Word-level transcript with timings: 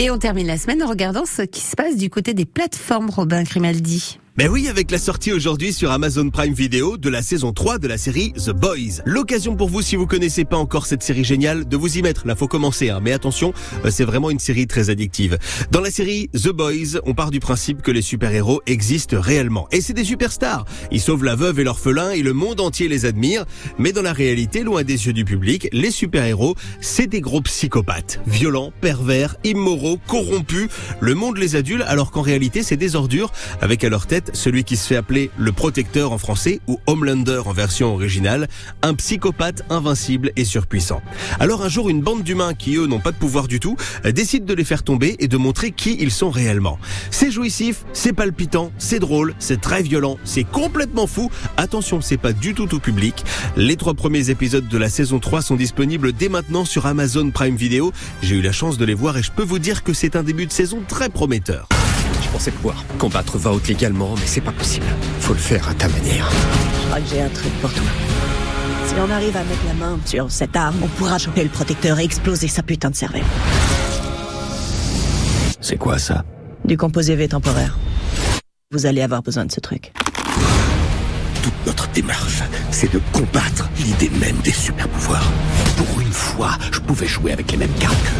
Et 0.00 0.10
on 0.12 0.18
termine 0.18 0.46
la 0.46 0.56
semaine 0.56 0.80
en 0.80 0.86
regardant 0.86 1.24
ce 1.24 1.42
qui 1.42 1.60
se 1.60 1.74
passe 1.74 1.96
du 1.96 2.08
côté 2.08 2.32
des 2.32 2.44
plateformes, 2.44 3.10
Robin 3.10 3.42
Grimaldi. 3.42 4.20
Ben 4.38 4.48
oui, 4.48 4.68
avec 4.68 4.92
la 4.92 4.98
sortie 4.98 5.32
aujourd'hui 5.32 5.72
sur 5.72 5.90
Amazon 5.90 6.30
Prime 6.30 6.52
Video 6.52 6.96
de 6.96 7.08
la 7.08 7.22
saison 7.22 7.52
3 7.52 7.78
de 7.78 7.88
la 7.88 7.98
série 7.98 8.32
The 8.34 8.50
Boys. 8.50 9.02
L'occasion 9.04 9.56
pour 9.56 9.68
vous, 9.68 9.82
si 9.82 9.96
vous 9.96 10.06
connaissez 10.06 10.44
pas 10.44 10.56
encore 10.56 10.86
cette 10.86 11.02
série 11.02 11.24
géniale, 11.24 11.66
de 11.66 11.76
vous 11.76 11.98
y 11.98 12.02
mettre. 12.02 12.24
Là, 12.24 12.36
faut 12.36 12.46
commencer, 12.46 12.88
hein. 12.88 13.00
mais 13.02 13.12
attention, 13.12 13.52
euh, 13.84 13.90
c'est 13.90 14.04
vraiment 14.04 14.30
une 14.30 14.38
série 14.38 14.68
très 14.68 14.90
addictive. 14.90 15.38
Dans 15.72 15.80
la 15.80 15.90
série 15.90 16.28
The 16.40 16.50
Boys, 16.50 17.00
on 17.04 17.14
part 17.14 17.32
du 17.32 17.40
principe 17.40 17.82
que 17.82 17.90
les 17.90 18.00
super-héros 18.00 18.62
existent 18.66 19.20
réellement. 19.20 19.66
Et 19.72 19.80
c'est 19.80 19.92
des 19.92 20.04
superstars. 20.04 20.66
Ils 20.92 21.00
sauvent 21.00 21.24
la 21.24 21.34
veuve 21.34 21.58
et 21.58 21.64
l'orphelin 21.64 22.12
et 22.12 22.22
le 22.22 22.32
monde 22.32 22.60
entier 22.60 22.86
les 22.86 23.06
admire. 23.06 23.44
Mais 23.76 23.90
dans 23.90 24.02
la 24.02 24.12
réalité, 24.12 24.62
loin 24.62 24.84
des 24.84 25.06
yeux 25.08 25.14
du 25.14 25.24
public, 25.24 25.68
les 25.72 25.90
super-héros, 25.90 26.54
c'est 26.80 27.08
des 27.08 27.20
gros 27.20 27.40
psychopathes. 27.40 28.20
Violents, 28.28 28.72
pervers, 28.80 29.34
immoraux, 29.42 29.98
corrompus. 30.06 30.68
Le 31.00 31.16
monde 31.16 31.38
les 31.38 31.56
adule 31.56 31.82
alors 31.88 32.12
qu'en 32.12 32.22
réalité, 32.22 32.62
c'est 32.62 32.76
des 32.76 32.94
ordures 32.94 33.32
avec 33.60 33.82
à 33.82 33.88
leur 33.88 34.06
tête 34.06 34.27
celui 34.32 34.64
qui 34.64 34.76
se 34.76 34.86
fait 34.86 34.96
appeler 34.96 35.30
le 35.36 35.52
protecteur 35.52 36.12
en 36.12 36.18
français 36.18 36.60
ou 36.66 36.78
Homelander 36.86 37.42
en 37.46 37.52
version 37.52 37.94
originale, 37.94 38.48
un 38.82 38.94
psychopathe 38.94 39.62
invincible 39.70 40.32
et 40.36 40.44
surpuissant. 40.44 41.02
Alors 41.40 41.62
un 41.62 41.68
jour, 41.68 41.88
une 41.88 42.00
bande 42.00 42.22
d'humains 42.22 42.54
qui 42.54 42.76
eux 42.76 42.86
n'ont 42.86 43.00
pas 43.00 43.12
de 43.12 43.16
pouvoir 43.16 43.48
du 43.48 43.60
tout 43.60 43.76
décide 44.04 44.44
de 44.44 44.54
les 44.54 44.64
faire 44.64 44.82
tomber 44.82 45.16
et 45.18 45.28
de 45.28 45.36
montrer 45.36 45.72
qui 45.72 45.96
ils 46.00 46.10
sont 46.10 46.30
réellement. 46.30 46.78
C'est 47.10 47.30
jouissif, 47.30 47.84
c'est 47.92 48.12
palpitant, 48.12 48.72
c'est 48.78 48.98
drôle, 48.98 49.34
c'est 49.38 49.60
très 49.60 49.82
violent, 49.82 50.18
c'est 50.24 50.44
complètement 50.44 51.06
fou. 51.06 51.30
Attention, 51.56 52.00
c'est 52.00 52.16
pas 52.16 52.32
du 52.32 52.54
tout 52.54 52.66
tout 52.66 52.80
public. 52.80 53.24
Les 53.56 53.76
trois 53.76 53.94
premiers 53.94 54.30
épisodes 54.30 54.68
de 54.68 54.78
la 54.78 54.88
saison 54.88 55.18
3 55.18 55.42
sont 55.42 55.56
disponibles 55.56 56.12
dès 56.12 56.28
maintenant 56.28 56.64
sur 56.64 56.86
Amazon 56.86 57.30
Prime 57.30 57.56
Video. 57.56 57.92
J'ai 58.22 58.36
eu 58.36 58.42
la 58.42 58.52
chance 58.52 58.78
de 58.78 58.84
les 58.84 58.94
voir 58.94 59.16
et 59.16 59.22
je 59.22 59.32
peux 59.32 59.42
vous 59.42 59.58
dire 59.58 59.82
que 59.82 59.92
c'est 59.92 60.16
un 60.16 60.22
début 60.22 60.46
de 60.46 60.52
saison 60.52 60.82
très 60.86 61.08
prometteur. 61.08 61.68
Je 62.28 62.32
pensais 62.34 62.50
pouvoir 62.50 62.84
combattre 62.98 63.38
Vaut 63.38 63.58
légalement, 63.66 64.14
mais 64.16 64.26
c'est 64.26 64.42
pas 64.42 64.52
possible. 64.52 64.84
Faut 65.20 65.32
le 65.32 65.38
faire 65.38 65.66
à 65.66 65.72
ta 65.72 65.88
manière. 65.88 66.30
Je 66.30 66.86
crois 66.86 67.00
que 67.00 67.08
j'ai 67.08 67.22
un 67.22 67.28
truc 67.30 67.50
pour 67.62 67.72
toi. 67.72 67.82
Si 68.86 68.94
on 68.98 69.10
arrive 69.10 69.34
à 69.34 69.44
mettre 69.44 69.64
la 69.66 69.72
main 69.72 69.98
sur 70.04 70.30
cette 70.30 70.54
arme, 70.54 70.76
on 70.82 70.88
pourra 70.88 71.16
choper 71.16 71.42
le 71.42 71.48
protecteur 71.48 71.98
et 71.98 72.04
exploser 72.04 72.46
sa 72.46 72.62
putain 72.62 72.90
de 72.90 72.96
cervelle. 72.96 73.24
C'est 75.62 75.78
quoi 75.78 75.98
ça? 75.98 76.22
Du 76.66 76.76
composé 76.76 77.16
V 77.16 77.28
temporaire. 77.28 77.78
Vous 78.72 78.84
allez 78.84 79.00
avoir 79.00 79.22
besoin 79.22 79.46
de 79.46 79.52
ce 79.52 79.60
truc. 79.60 79.92
Toute 81.42 81.66
notre 81.66 81.88
démarche, 81.92 82.42
c'est 82.70 82.92
de 82.92 83.00
combattre 83.10 83.70
l'idée 83.78 84.10
même 84.20 84.36
des 84.44 84.52
super 84.52 84.86
pouvoirs. 84.88 85.32
Pour 85.78 86.00
une 86.02 86.12
fois, 86.12 86.58
je 86.72 86.80
pouvais 86.80 87.06
jouer 87.06 87.32
avec 87.32 87.50
les 87.52 87.56
mêmes 87.56 87.74
cartes 87.80 88.12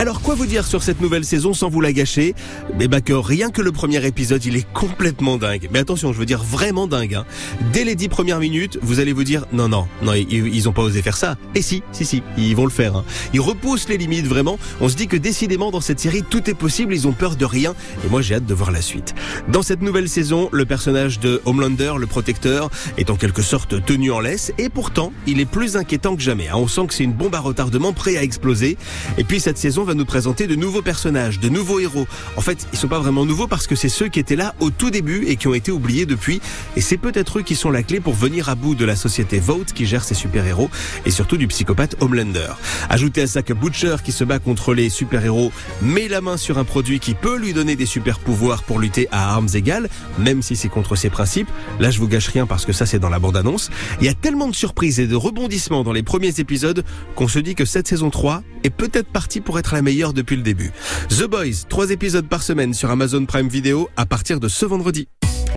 alors 0.00 0.22
quoi 0.22 0.34
vous 0.34 0.46
dire 0.46 0.66
sur 0.66 0.82
cette 0.82 1.02
nouvelle 1.02 1.26
saison 1.26 1.52
sans 1.52 1.68
vous 1.68 1.82
la 1.82 1.92
gâcher? 1.92 2.34
Mais 2.78 2.88
bah 2.88 3.02
que 3.02 3.12
rien 3.12 3.50
que 3.50 3.60
le 3.60 3.70
premier 3.70 4.02
épisode, 4.06 4.42
il 4.46 4.56
est 4.56 4.66
complètement 4.72 5.36
dingue. 5.36 5.68
Mais 5.74 5.78
attention, 5.78 6.14
je 6.14 6.18
veux 6.18 6.24
dire 6.24 6.42
vraiment 6.42 6.86
dingue. 6.86 7.16
Hein. 7.16 7.26
Dès 7.74 7.84
les 7.84 7.96
dix 7.96 8.08
premières 8.08 8.38
minutes, 8.38 8.78
vous 8.80 8.98
allez 8.98 9.12
vous 9.12 9.24
dire 9.24 9.44
non 9.52 9.68
non 9.68 9.86
non, 10.00 10.14
ils, 10.14 10.32
ils 10.32 10.68
ont 10.70 10.72
pas 10.72 10.80
osé 10.80 11.02
faire 11.02 11.18
ça. 11.18 11.36
Et 11.54 11.60
si 11.60 11.82
si 11.92 12.06
si, 12.06 12.22
ils 12.38 12.56
vont 12.56 12.64
le 12.64 12.70
faire. 12.70 12.96
Hein. 12.96 13.04
Ils 13.34 13.42
repoussent 13.42 13.90
les 13.90 13.98
limites 13.98 14.26
vraiment. 14.26 14.58
On 14.80 14.88
se 14.88 14.96
dit 14.96 15.06
que 15.06 15.18
décidément 15.18 15.70
dans 15.70 15.82
cette 15.82 16.00
série 16.00 16.22
tout 16.22 16.48
est 16.48 16.54
possible. 16.54 16.94
Ils 16.94 17.06
ont 17.06 17.12
peur 17.12 17.36
de 17.36 17.44
rien. 17.44 17.74
Et 18.02 18.08
moi 18.08 18.22
j'ai 18.22 18.36
hâte 18.36 18.46
de 18.46 18.54
voir 18.54 18.70
la 18.70 18.80
suite. 18.80 19.14
Dans 19.48 19.62
cette 19.62 19.82
nouvelle 19.82 20.08
saison, 20.08 20.48
le 20.50 20.64
personnage 20.64 21.20
de 21.20 21.42
Homelander, 21.44 21.92
le 21.98 22.06
protecteur, 22.06 22.70
est 22.96 23.10
en 23.10 23.16
quelque 23.16 23.42
sorte 23.42 23.84
tenu 23.84 24.12
en 24.12 24.20
laisse. 24.20 24.50
Et 24.56 24.70
pourtant, 24.70 25.12
il 25.26 25.40
est 25.40 25.44
plus 25.44 25.76
inquiétant 25.76 26.16
que 26.16 26.22
jamais. 26.22 26.48
Hein. 26.48 26.54
On 26.56 26.68
sent 26.68 26.86
que 26.86 26.94
c'est 26.94 27.04
une 27.04 27.12
bombe 27.12 27.34
à 27.34 27.40
retardement 27.40 27.92
prêt 27.92 28.16
à 28.16 28.22
exploser. 28.22 28.78
Et 29.18 29.24
puis 29.24 29.40
cette 29.40 29.58
saison 29.58 29.84
va 29.90 29.94
nous 29.94 30.04
présenter 30.04 30.46
de 30.46 30.54
nouveaux 30.54 30.82
personnages, 30.82 31.40
de 31.40 31.48
nouveaux 31.48 31.80
héros. 31.80 32.06
En 32.36 32.40
fait, 32.42 32.68
ils 32.72 32.78
sont 32.78 32.86
pas 32.86 33.00
vraiment 33.00 33.26
nouveaux 33.26 33.48
parce 33.48 33.66
que 33.66 33.74
c'est 33.74 33.88
ceux 33.88 34.06
qui 34.06 34.20
étaient 34.20 34.36
là 34.36 34.54
au 34.60 34.70
tout 34.70 34.90
début 34.90 35.24
et 35.26 35.34
qui 35.34 35.48
ont 35.48 35.54
été 35.54 35.72
oubliés 35.72 36.06
depuis. 36.06 36.40
Et 36.76 36.80
c'est 36.80 36.96
peut-être 36.96 37.40
eux 37.40 37.42
qui 37.42 37.56
sont 37.56 37.70
la 37.70 37.82
clé 37.82 37.98
pour 37.98 38.14
venir 38.14 38.48
à 38.48 38.54
bout 38.54 38.76
de 38.76 38.84
la 38.84 38.94
société 38.94 39.40
Vote 39.40 39.72
qui 39.72 39.86
gère 39.86 40.04
ses 40.04 40.14
super-héros 40.14 40.70
et 41.06 41.10
surtout 41.10 41.36
du 41.36 41.48
psychopathe 41.48 41.96
Homelander. 41.98 42.52
Ajoutez 42.88 43.22
à 43.22 43.26
ça 43.26 43.42
que 43.42 43.52
Butcher 43.52 43.96
qui 44.04 44.12
se 44.12 44.22
bat 44.22 44.38
contre 44.38 44.74
les 44.74 44.90
super-héros 44.90 45.50
met 45.82 46.06
la 46.06 46.20
main 46.20 46.36
sur 46.36 46.58
un 46.58 46.64
produit 46.64 47.00
qui 47.00 47.14
peut 47.14 47.36
lui 47.36 47.52
donner 47.52 47.74
des 47.74 47.86
super-pouvoirs 47.86 48.62
pour 48.62 48.78
lutter 48.78 49.08
à 49.10 49.32
armes 49.32 49.48
égales, 49.54 49.88
même 50.20 50.40
si 50.40 50.54
c'est 50.54 50.68
contre 50.68 50.94
ses 50.94 51.10
principes. 51.10 51.48
Là, 51.80 51.90
je 51.90 51.98
vous 51.98 52.06
gâche 52.06 52.28
rien 52.28 52.46
parce 52.46 52.64
que 52.64 52.72
ça, 52.72 52.86
c'est 52.86 53.00
dans 53.00 53.08
la 53.08 53.18
bande-annonce. 53.18 53.70
Il 54.00 54.06
y 54.06 54.08
a 54.08 54.14
tellement 54.14 54.46
de 54.46 54.54
surprises 54.54 55.00
et 55.00 55.08
de 55.08 55.16
rebondissements 55.16 55.82
dans 55.82 55.92
les 55.92 56.04
premiers 56.04 56.38
épisodes 56.38 56.84
qu'on 57.16 57.26
se 57.26 57.40
dit 57.40 57.56
que 57.56 57.64
cette 57.64 57.88
saison 57.88 58.10
3 58.10 58.44
est 58.62 58.70
peut-être 58.70 59.08
partie 59.08 59.40
pour 59.40 59.58
être 59.58 59.74
meilleure 59.82 60.12
depuis 60.12 60.36
le 60.36 60.42
début. 60.42 60.72
The 61.08 61.24
Boys, 61.24 61.66
trois 61.68 61.90
épisodes 61.90 62.28
par 62.28 62.42
semaine 62.42 62.74
sur 62.74 62.90
Amazon 62.90 63.26
Prime 63.26 63.48
Video 63.48 63.88
à 63.96 64.06
partir 64.06 64.40
de 64.40 64.48
ce 64.48 64.66
vendredi. 64.66 65.08